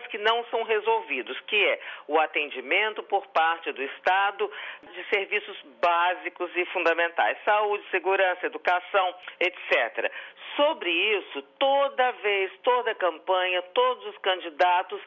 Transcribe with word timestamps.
Problemas 0.00 0.06
que 0.06 0.18
não 0.18 0.44
são 0.46 0.62
resolvidos, 0.62 1.38
que 1.40 1.56
é 1.56 1.80
o 2.08 2.18
atendimento 2.18 3.02
por 3.04 3.26
parte 3.28 3.72
do 3.72 3.82
Estado 3.82 4.50
de 4.82 5.04
serviços 5.14 5.56
básicos 5.80 6.50
e 6.56 6.64
fundamentais, 6.66 7.36
saúde, 7.44 7.84
segurança, 7.90 8.46
educação, 8.46 9.14
etc. 9.38 10.10
Sobre 10.56 10.90
isso, 10.90 11.42
toda 11.58 12.12
vez, 12.12 12.52
toda 12.62 12.94
campanha, 12.94 13.62
todos 13.74 14.06
os 14.06 14.18
candidatos 14.18 15.00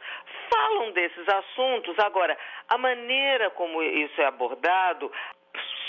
falam 0.49 0.91
desses 0.91 1.27
assuntos. 1.27 1.97
Agora, 1.99 2.37
a 2.69 2.77
maneira 2.77 3.49
como 3.51 3.81
isso 3.81 4.21
é 4.21 4.25
abordado, 4.25 5.11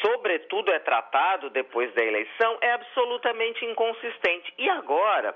sobretudo 0.04 0.70
é 0.70 0.78
tratado 0.78 1.50
depois 1.50 1.92
da 1.94 2.02
eleição, 2.02 2.58
é 2.60 2.72
absolutamente 2.72 3.64
inconsistente. 3.64 4.52
E 4.58 4.68
agora, 4.68 5.34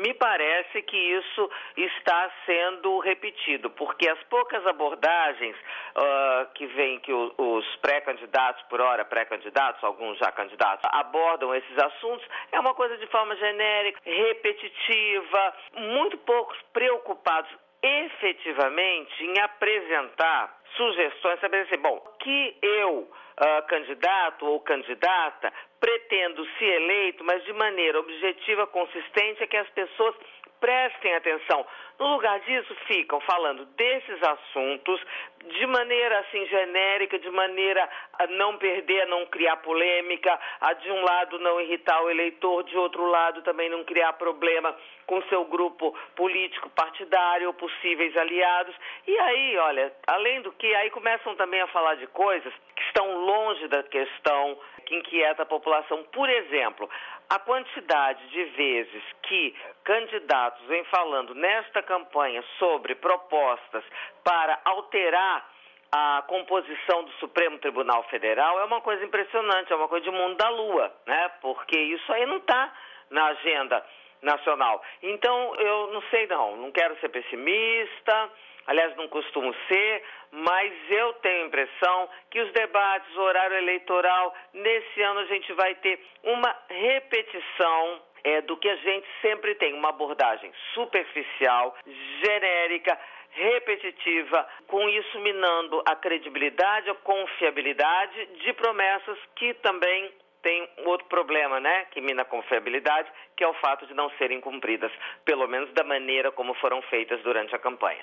me 0.00 0.14
parece 0.14 0.82
que 0.82 0.96
isso 0.96 1.50
está 1.76 2.30
sendo 2.46 2.98
repetido, 3.00 3.70
porque 3.70 4.08
as 4.08 4.22
poucas 4.24 4.66
abordagens 4.66 5.56
uh, 5.56 6.52
que 6.54 6.66
vêm 6.66 6.98
que 7.00 7.12
o, 7.12 7.32
os 7.36 7.76
pré-candidatos, 7.76 8.62
por 8.64 8.80
hora 8.80 9.04
pré-candidatos, 9.04 9.82
alguns 9.84 10.18
já 10.18 10.32
candidatos, 10.32 10.88
abordam 10.92 11.54
esses 11.54 11.78
assuntos, 11.78 12.26
é 12.52 12.58
uma 12.60 12.74
coisa 12.74 12.96
de 12.96 13.06
forma 13.08 13.36
genérica, 13.36 14.00
repetitiva, 14.04 15.54
muito 15.76 16.18
poucos 16.18 16.58
preocupados 16.72 17.50
efetivamente 17.82 19.24
em 19.24 19.40
apresentar 19.40 20.60
sugestões, 20.76 21.40
saber 21.40 21.62
assim, 21.62 21.78
bom, 21.78 22.02
que 22.20 22.56
eu, 22.62 22.98
uh, 23.00 23.66
candidato 23.66 24.46
ou 24.46 24.60
candidata, 24.60 25.52
pretendo 25.78 26.46
ser 26.58 26.82
eleito, 26.82 27.24
mas 27.24 27.42
de 27.44 27.52
maneira 27.52 27.98
objetiva, 27.98 28.66
consistente, 28.66 29.42
é 29.42 29.46
que 29.46 29.56
as 29.56 29.68
pessoas 29.70 30.14
prestem 30.60 31.14
atenção. 31.14 31.66
No 31.98 32.14
lugar 32.14 32.38
disso, 32.40 32.74
ficam 32.86 33.20
falando 33.20 33.64
desses 33.76 34.22
assuntos 34.22 35.00
de 35.44 35.66
maneira 35.66 36.18
assim 36.20 36.46
genérica, 36.46 37.18
de 37.18 37.30
maneira 37.30 37.88
a 38.18 38.26
não 38.26 38.56
perder, 38.58 39.02
a 39.02 39.06
não 39.06 39.26
criar 39.26 39.56
polêmica, 39.58 40.38
a 40.60 40.72
de 40.74 40.90
um 40.90 41.02
lado 41.02 41.38
não 41.38 41.60
irritar 41.60 42.02
o 42.02 42.10
eleitor, 42.10 42.62
de 42.64 42.76
outro 42.76 43.04
lado 43.06 43.42
também 43.42 43.68
não 43.68 43.84
criar 43.84 44.12
problema 44.14 44.74
com 45.06 45.20
seu 45.22 45.44
grupo 45.44 45.96
político 46.14 46.70
partidário 46.70 47.48
ou 47.48 47.54
possíveis 47.54 48.16
aliados. 48.16 48.74
E 49.06 49.18
aí, 49.18 49.56
olha, 49.58 49.92
além 50.06 50.40
do 50.42 50.52
que, 50.52 50.74
aí 50.74 50.90
começam 50.90 51.34
também 51.36 51.60
a 51.60 51.66
falar 51.66 51.96
de 51.96 52.06
coisas 52.08 52.52
que 52.76 52.82
estão 52.90 53.24
longe 53.24 53.68
da 53.68 53.82
questão 53.84 54.58
que 54.84 54.94
inquieta 54.96 55.42
a 55.42 55.46
população. 55.46 56.02
Por 56.12 56.28
exemplo, 56.28 56.88
a 57.28 57.38
quantidade 57.38 58.26
de 58.28 58.44
vezes 58.44 59.02
que 59.22 59.54
candidatos 59.84 60.66
vêm 60.66 60.84
falando 60.84 61.34
nesta 61.34 61.82
campanha 61.82 62.42
sobre 62.58 62.94
propostas 62.96 63.84
para 64.24 64.58
alterar 64.64 65.48
a 65.92 66.22
composição 66.28 67.04
do 67.04 67.12
Supremo 67.14 67.58
Tribunal 67.58 68.02
Federal 68.04 68.60
é 68.60 68.64
uma 68.64 68.80
coisa 68.80 69.04
impressionante, 69.04 69.72
é 69.72 69.76
uma 69.76 69.88
coisa 69.88 70.04
de 70.04 70.10
mundo 70.10 70.36
da 70.36 70.48
lua, 70.48 70.92
né? 71.06 71.30
Porque 71.40 71.78
isso 71.78 72.12
aí 72.12 72.26
não 72.26 72.36
está 72.36 72.72
na 73.10 73.26
agenda 73.26 73.84
nacional. 74.22 74.82
Então, 75.02 75.54
eu 75.56 75.92
não 75.92 76.02
sei 76.10 76.26
não, 76.26 76.56
não 76.56 76.70
quero 76.70 76.98
ser 77.00 77.08
pessimista, 77.08 78.30
aliás, 78.66 78.94
não 78.96 79.08
costumo 79.08 79.54
ser, 79.68 80.02
mas 80.30 80.72
eu 80.90 81.12
tenho 81.14 81.44
a 81.44 81.46
impressão 81.46 82.08
que 82.30 82.40
os 82.40 82.52
debates, 82.52 83.16
o 83.16 83.20
horário 83.20 83.56
eleitoral, 83.56 84.34
nesse 84.52 85.02
ano 85.02 85.20
a 85.20 85.26
gente 85.26 85.52
vai 85.54 85.74
ter 85.76 86.00
uma 86.22 86.56
repetição 86.68 88.02
é, 88.22 88.40
do 88.42 88.56
que 88.56 88.68
a 88.68 88.76
gente 88.76 89.06
sempre 89.22 89.54
tem, 89.54 89.72
uma 89.74 89.88
abordagem 89.88 90.52
superficial, 90.74 91.74
genérica, 92.22 92.98
repetitiva, 93.32 94.46
com 94.66 94.88
isso 94.88 95.18
minando 95.20 95.82
a 95.86 95.94
credibilidade, 95.96 96.90
a 96.90 96.94
confiabilidade 96.94 98.26
de 98.26 98.52
promessas 98.54 99.18
que 99.36 99.54
também 99.54 100.12
tem 100.42 100.68
outro 100.86 101.06
problema, 101.08 101.58
né, 101.60 101.86
que 101.90 102.00
mina 102.00 102.22
a 102.22 102.24
confiabilidade, 102.24 103.10
que 103.36 103.44
é 103.44 103.48
o 103.48 103.54
fato 103.54 103.86
de 103.86 103.94
não 103.94 104.10
serem 104.10 104.40
cumpridas, 104.40 104.92
pelo 105.24 105.46
menos 105.48 105.72
da 105.72 105.84
maneira 105.84 106.30
como 106.30 106.54
foram 106.54 106.80
feitas 106.82 107.20
durante 107.22 107.54
a 107.54 107.58
campanha. 107.58 107.98